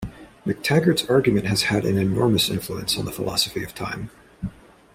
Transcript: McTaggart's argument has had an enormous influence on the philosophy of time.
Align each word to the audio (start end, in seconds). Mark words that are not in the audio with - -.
McTaggart's 0.47 1.07
argument 1.11 1.45
has 1.45 1.61
had 1.61 1.85
an 1.85 1.95
enormous 1.99 2.49
influence 2.49 2.97
on 2.97 3.05
the 3.05 3.11
philosophy 3.11 3.63
of 3.63 3.75
time. 3.75 4.09